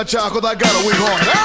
I 0.00 0.54
got 0.54 0.72
a 0.82 0.86
weak 0.86 0.96
heart. 0.96 1.39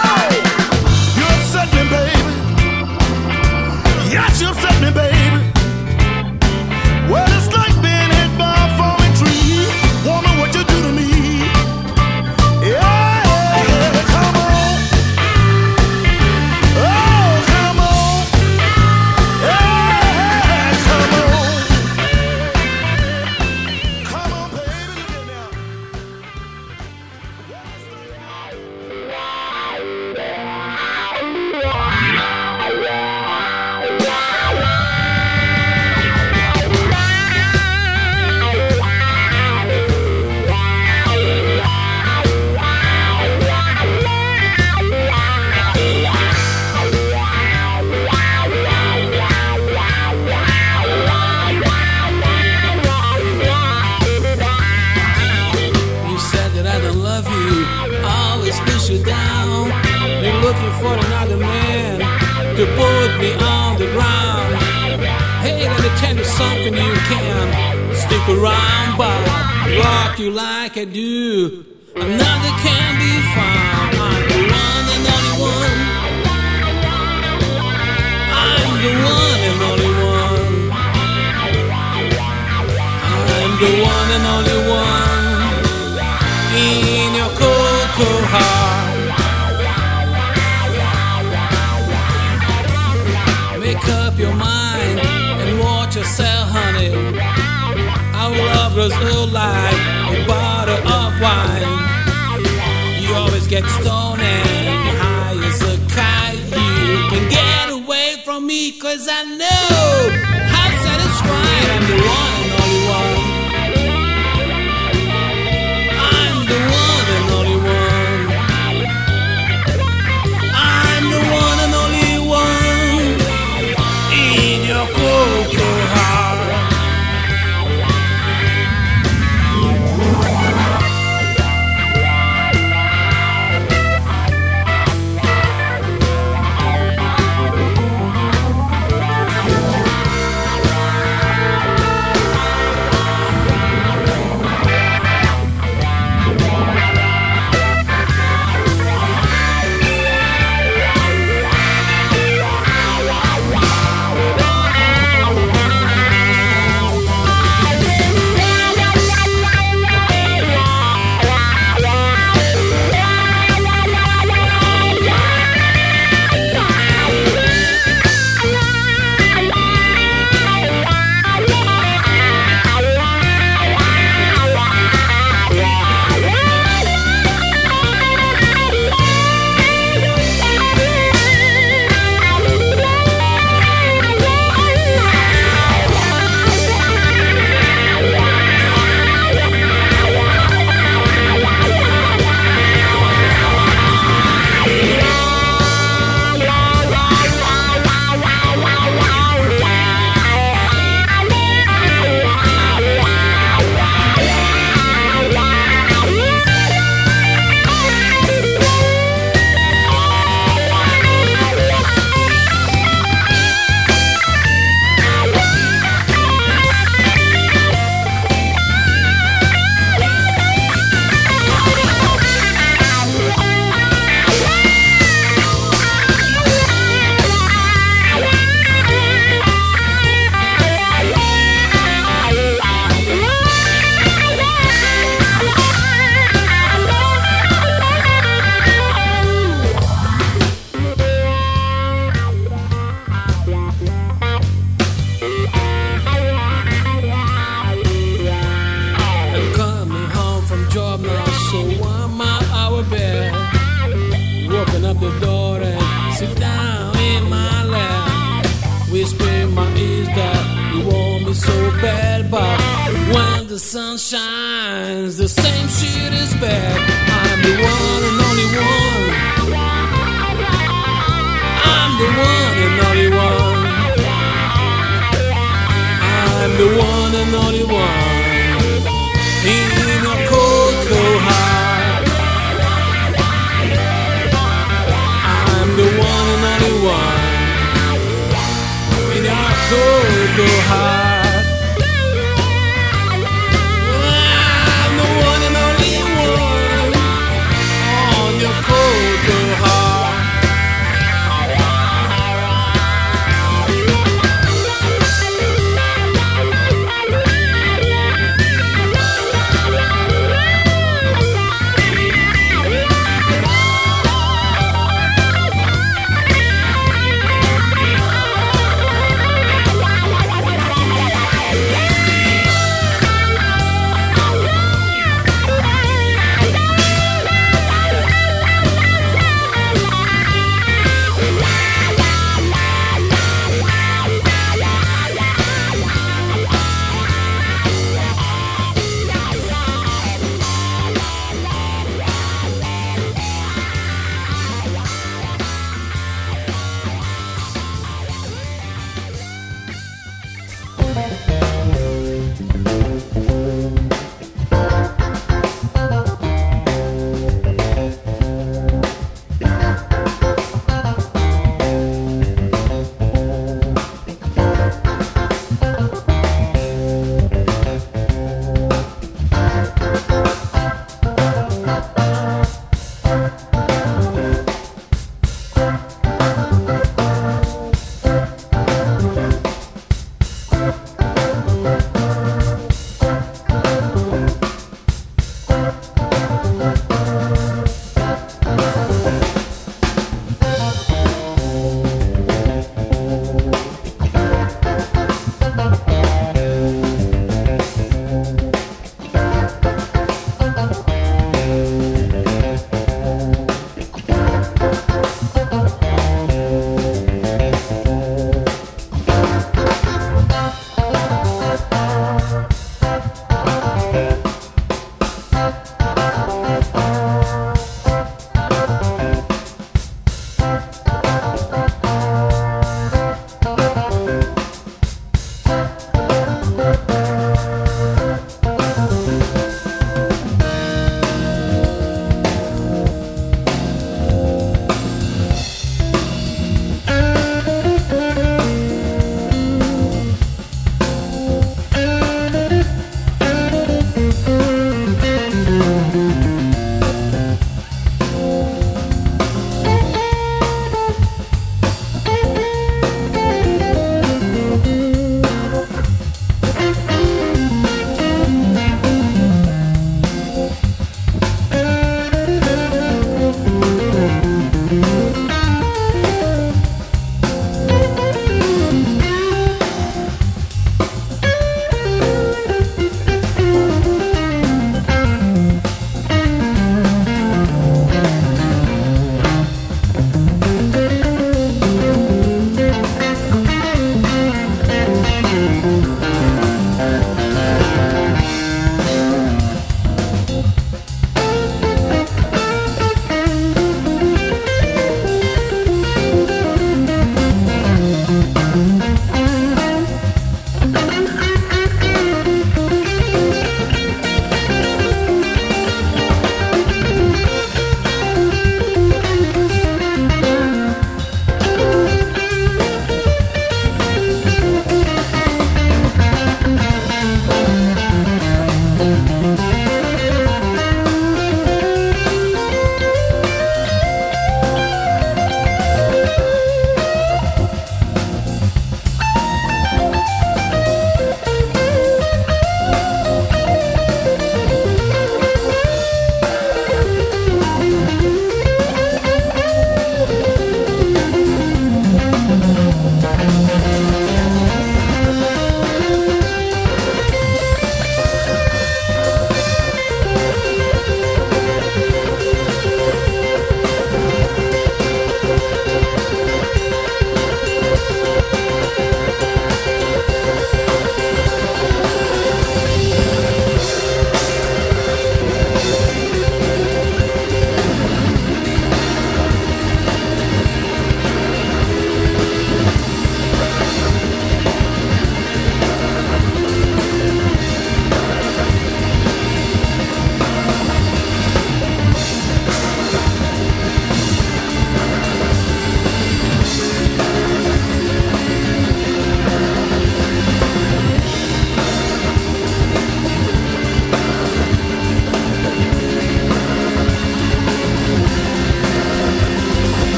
The 265.18 265.30
same 265.30 265.68
shit 265.70 266.14
is 266.14 266.34
bad. 266.42 266.85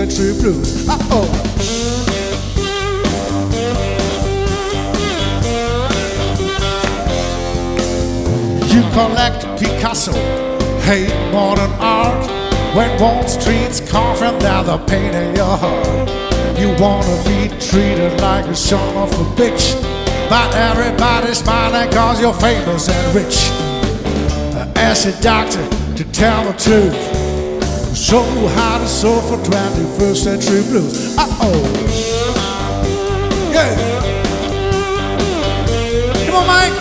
21st 0.00 0.10
century 0.10 0.32
blues. 0.40 0.88
Uh 0.88 0.98
oh. 1.10 1.28
You 8.72 8.82
collect 8.92 9.42
Picasso, 9.58 10.12
hate 10.82 11.12
modern 11.32 11.70
art. 11.80 12.26
When 12.74 13.00
Wall 13.00 13.26
Street's 13.26 13.80
coughing 13.90 14.38
down 14.38 14.66
the 14.66 14.78
pain 14.86 15.12
in 15.12 15.34
your 15.34 15.56
heart. 15.56 16.08
You 16.58 16.68
wanna 16.78 17.16
be 17.24 17.48
treated 17.58 18.20
like 18.20 18.44
a 18.46 18.54
son 18.54 18.96
of 18.96 19.10
a 19.12 19.24
bitch. 19.34 19.74
But 20.28 20.54
everybody's 20.54 21.38
smiling 21.38 21.90
cause 21.90 22.20
you're 22.20 22.34
famous 22.34 22.88
and 22.88 23.14
rich. 23.14 23.50
Ask 24.76 25.06
your 25.06 25.20
doctor 25.20 25.66
to 25.96 26.04
tell 26.12 26.44
the 26.44 26.52
truth. 26.52 27.19
So 28.10 28.18
hard 28.24 28.82
to 28.82 28.88
soul 28.88 29.20
for 29.20 29.36
21st 29.36 30.16
century 30.16 30.62
blues. 30.62 31.16
Uh 31.16 31.28
oh. 31.42 31.62
Yeah. 33.52 33.70
Come 36.26 36.34
on. 36.34 36.46
Mike 36.48 36.79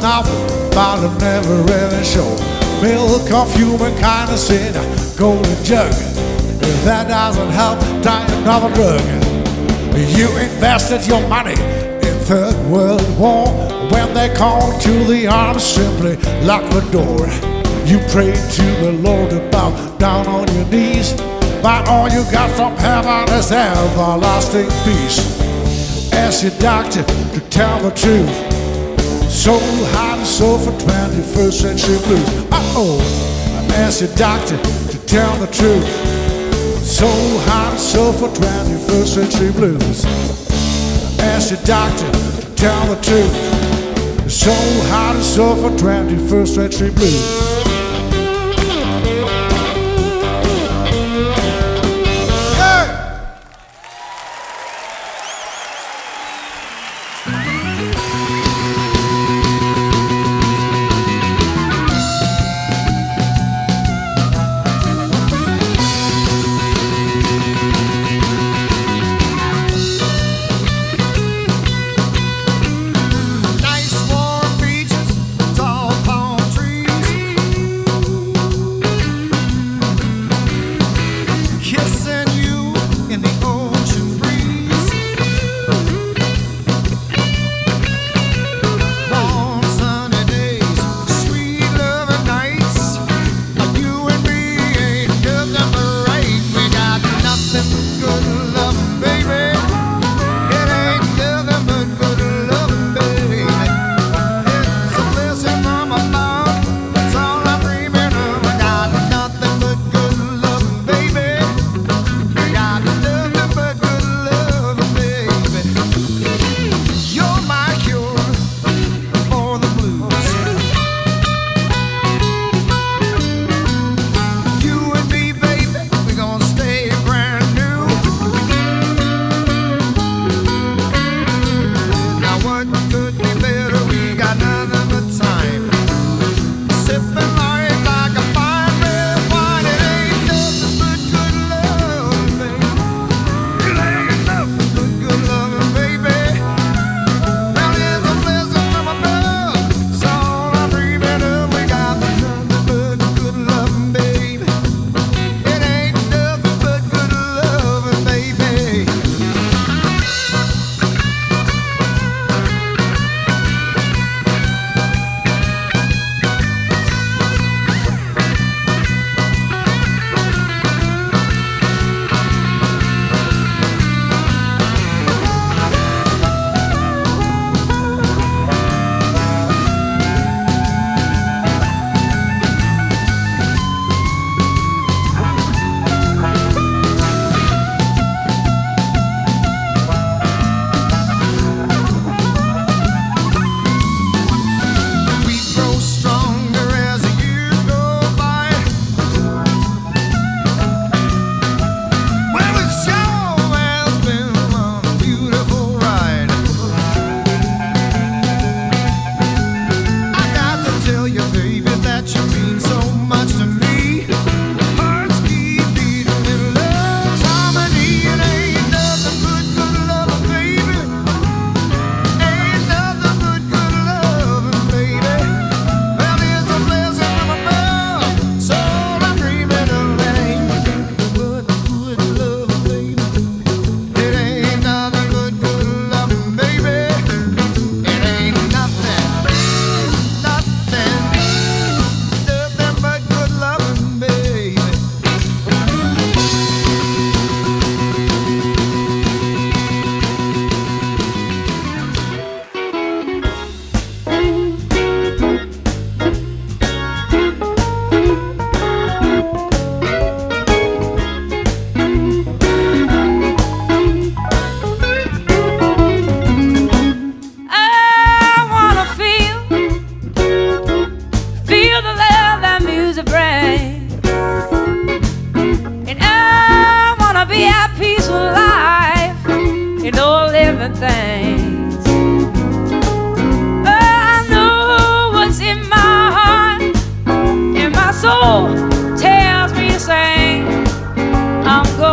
Nothing 0.00 0.70
but 0.70 0.98
a 1.04 1.10
never-ending 1.18 2.04
show. 2.04 2.30
Milk 2.80 3.30
of 3.30 3.54
human 3.54 3.96
kindness 3.98 4.50
in 4.50 4.74
a 4.74 5.18
golden 5.18 5.64
jug. 5.64 5.92
If 6.64 6.84
that 6.84 7.08
doesn't 7.08 7.50
help, 7.50 7.78
try 8.02 8.24
another 8.40 8.72
drug. 8.74 9.00
You 9.94 10.28
invested 10.38 11.06
your 11.06 11.26
money 11.28 11.52
in 11.52 12.14
Third 12.24 12.56
World 12.70 13.06
War. 13.18 13.46
When 13.90 14.14
they 14.14 14.32
called 14.34 14.80
to 14.82 15.04
the 15.04 15.26
arms, 15.26 15.62
simply 15.62 16.16
lock 16.42 16.62
the 16.72 16.80
door. 16.90 17.26
You 17.84 17.98
prayed 18.10 18.34
to 18.34 18.62
the 18.80 18.92
Lord 19.00 19.30
bow 19.50 19.96
down 19.98 20.26
on 20.26 20.48
your 20.54 20.66
knees. 20.66 21.12
But 21.62 21.86
all 21.88 22.08
you 22.08 22.24
got 22.32 22.50
from 22.56 22.76
heaven 22.76 23.32
is 23.34 23.52
everlasting 23.52 24.70
peace. 24.84 25.40
Ask 26.12 26.42
your 26.42 26.58
doctor 26.58 27.04
to 27.04 27.40
tell 27.50 27.80
the 27.80 27.90
truth. 27.90 28.51
So 29.32 29.58
hard 29.96 30.18
and 30.18 30.26
so 30.26 30.58
for 30.58 30.70
21st 30.72 31.52
century 31.52 31.98
blues. 32.06 32.28
Uh 32.52 32.76
oh. 32.76 33.32
Ask 33.74 34.02
your 34.02 34.14
doctor 34.14 34.58
to 34.58 35.06
tell 35.06 35.34
the 35.38 35.46
truth. 35.46 35.88
So 36.84 37.08
hard 37.48 37.72
and 37.72 37.80
so 37.80 38.12
for 38.12 38.28
21st 38.28 39.06
century 39.06 39.50
blues. 39.52 40.04
I 41.18 41.24
ask 41.24 41.50
your 41.50 41.62
doctor 41.64 42.12
to 42.12 42.54
tell 42.54 42.94
the 42.94 43.00
truth. 43.02 44.30
So 44.30 44.52
hard 44.90 45.16
and 45.16 45.24
so 45.24 45.56
for 45.56 45.70
21st 45.70 46.48
century 46.48 46.90
blues. 46.90 47.51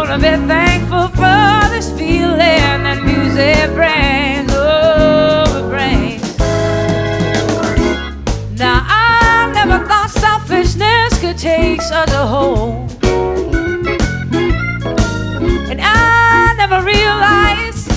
gonna 0.09 0.37
be 0.39 0.47
thankful 0.47 1.07
for 1.09 1.69
this 1.69 1.91
feeling 1.91 2.39
that 2.39 3.03
music 3.03 3.71
brings. 3.75 4.51
Oh, 4.51 5.45
it 5.59 5.69
brings. 5.69 6.37
Now 8.57 8.83
I 8.89 9.51
never 9.53 9.85
thought 9.85 10.09
selfishness 10.09 11.19
could 11.19 11.37
take 11.37 11.83
such 11.83 12.09
a 12.09 12.25
hold, 12.25 12.91
and 15.69 15.79
I 15.79 16.55
never 16.57 16.81
realized 16.83 17.91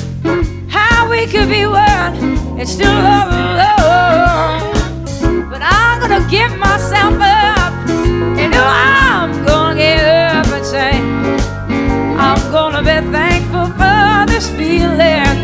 how 0.68 1.08
we 1.08 1.26
could 1.26 1.48
be 1.48 1.64
one 1.64 2.60
and 2.60 2.68
still 2.68 2.92
love 2.92 3.32
alone. 3.32 4.74
But 5.50 5.62
I'm 5.62 5.98
gonna 5.98 6.28
give 6.28 6.54
myself 6.58 7.14
up, 7.14 7.72
and 7.88 8.50
know 8.52 8.64
I. 8.66 9.01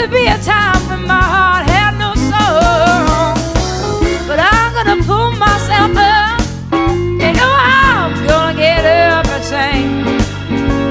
could 0.00 0.10
be 0.12 0.26
a 0.28 0.38
time 0.38 0.80
when 0.88 1.06
my 1.06 1.22
heart 1.22 1.66
had 1.66 1.92
no 1.98 2.14
soul. 2.32 3.34
But 4.26 4.38
I'm 4.40 4.72
gonna 4.72 5.02
pull 5.04 5.32
myself 5.32 5.94
up. 5.94 6.40
You 7.22 7.32
know 7.38 7.52
I'm 7.52 8.14
gonna 8.26 8.56
get 8.56 8.82
up 8.86 9.26
and 9.26 9.44
sing. 9.44 9.88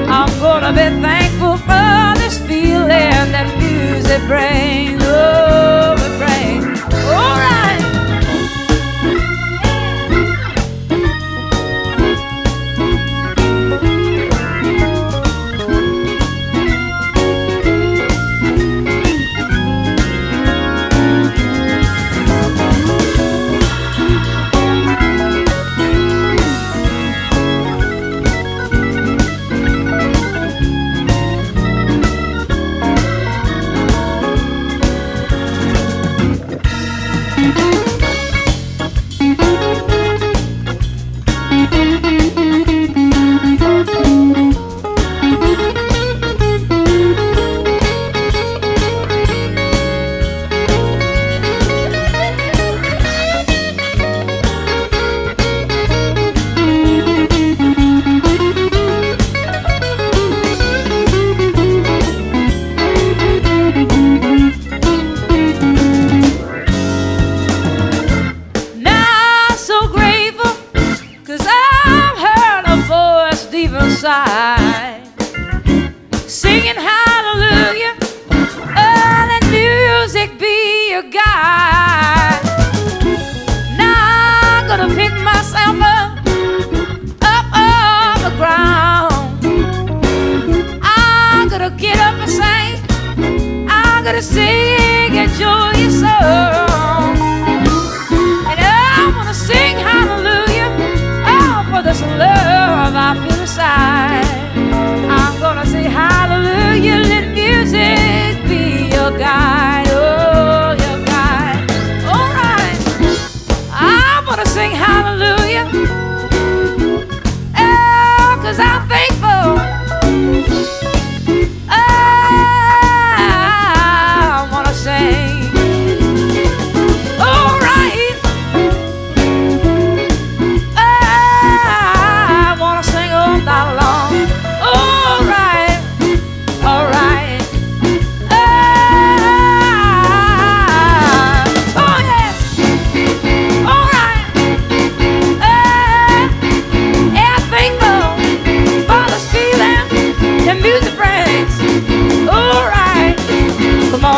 I'm 0.08 0.30
gonna 0.38 0.72
be 0.72 0.88
thankful 1.02 1.56
for 1.56 2.20
this 2.20 2.38
feeling 2.46 3.26
that 3.34 3.48
music 3.58 4.20
brings. 4.28 4.99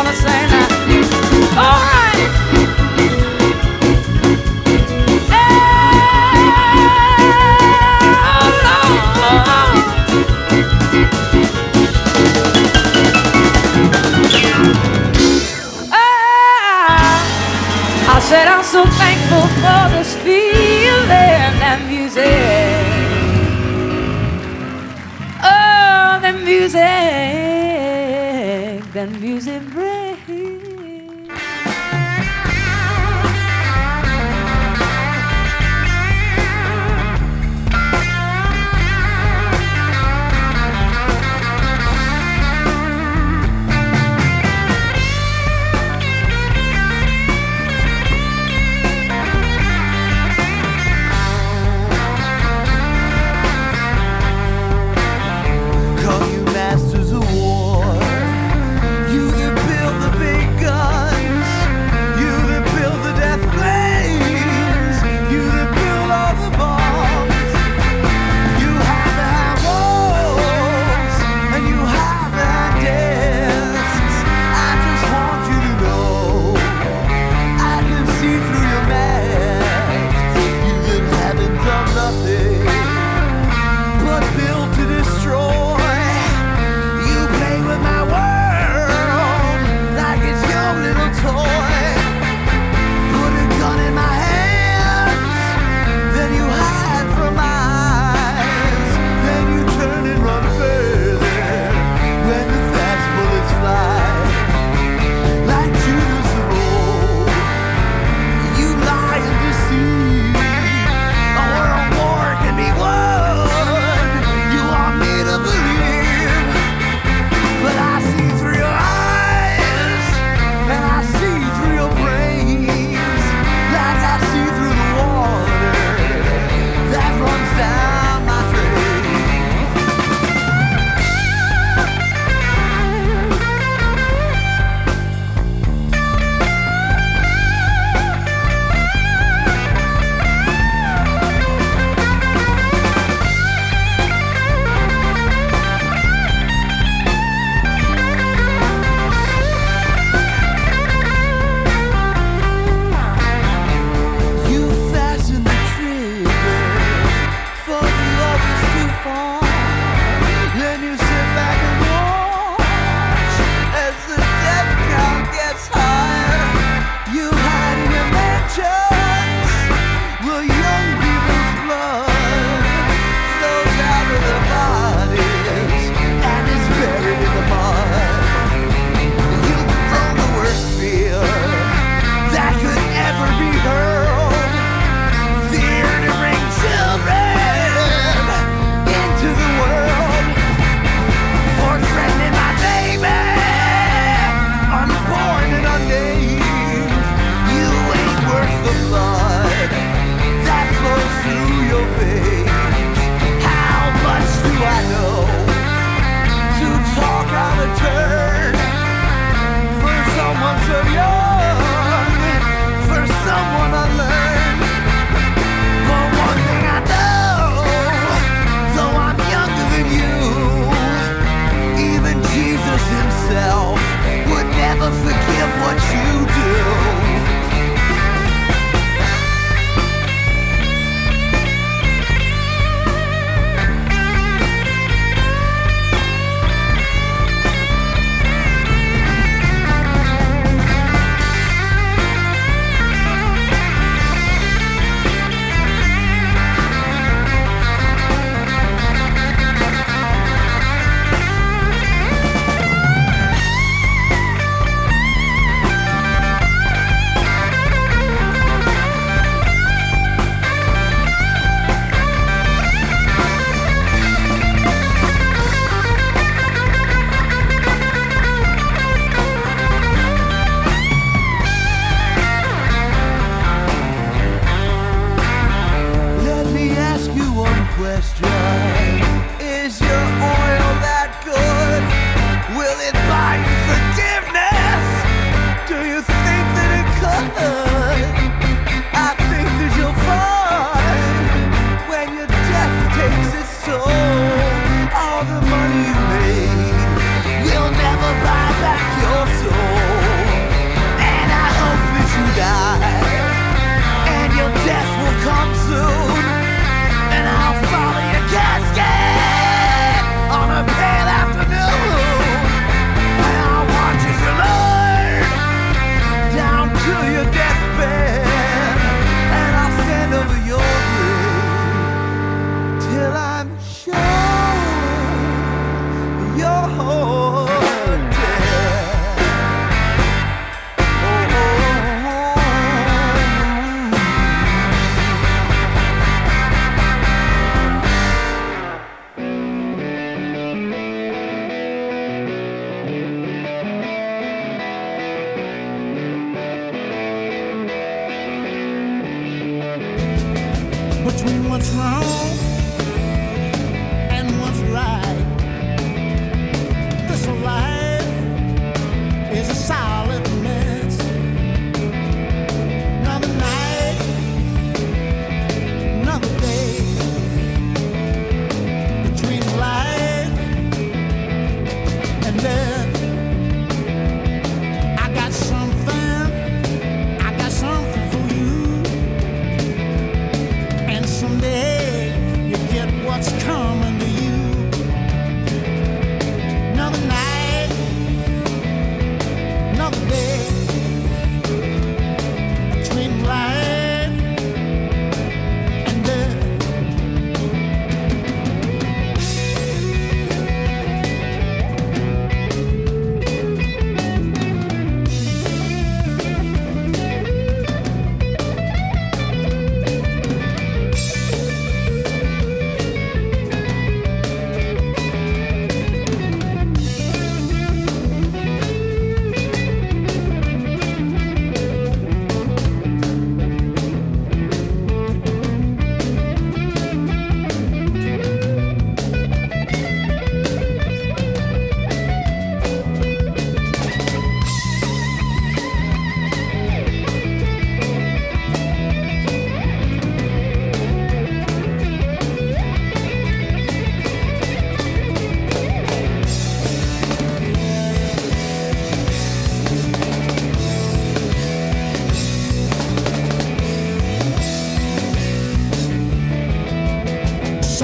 gonna 0.03 0.15
say 0.17 0.42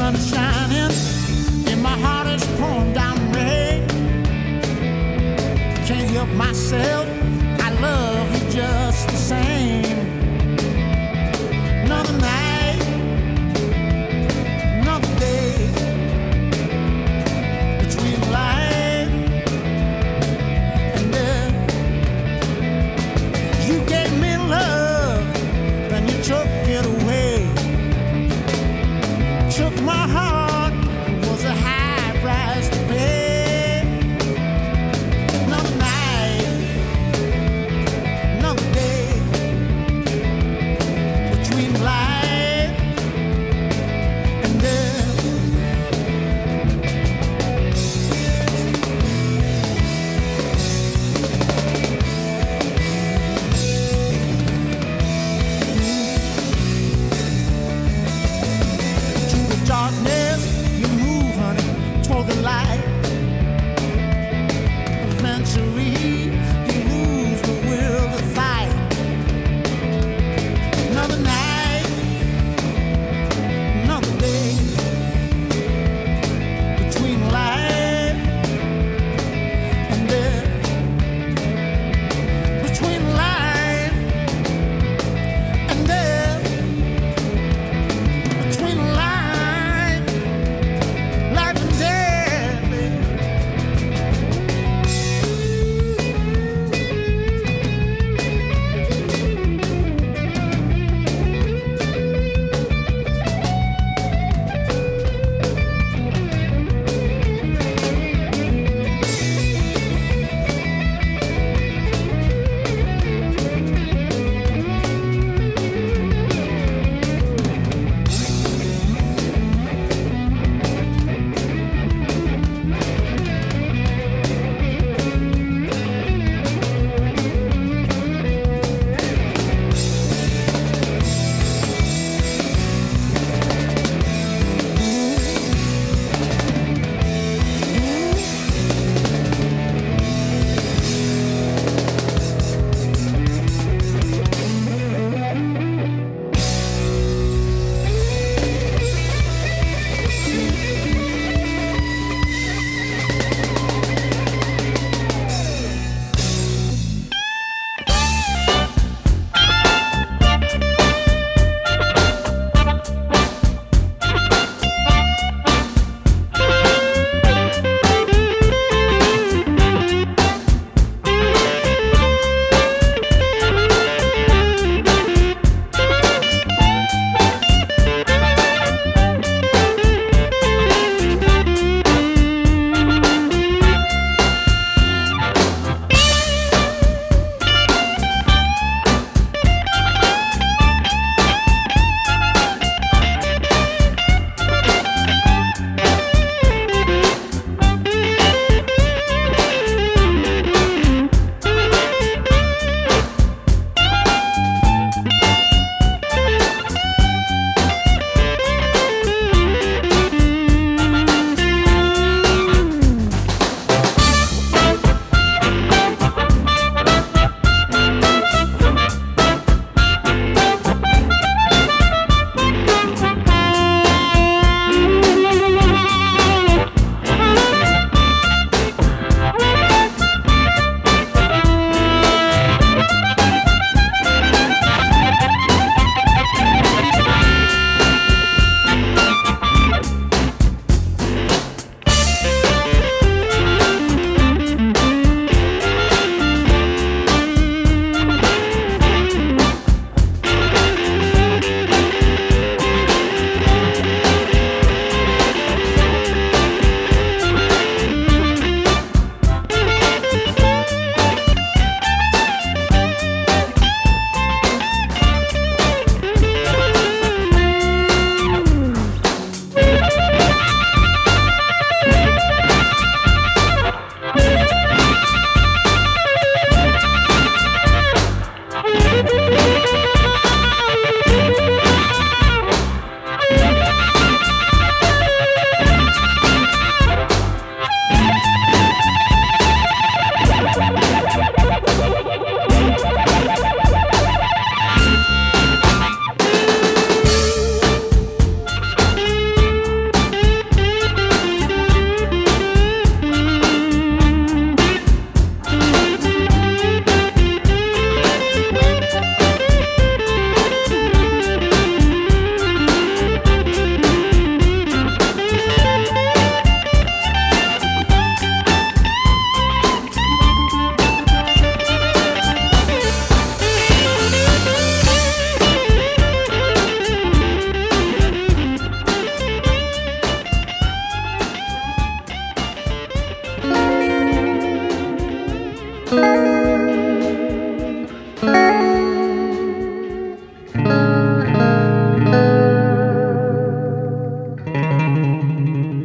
sun 0.09 0.15
is 0.15 0.29
shining, 0.29 1.71
and 1.71 1.83
my 1.83 1.97
heart 1.99 2.27
is 2.27 2.45
pouring 2.57 2.93
down 2.93 3.17
rain. 3.31 3.87
Can't 5.85 6.09
help 6.11 6.29
myself. 6.29 7.18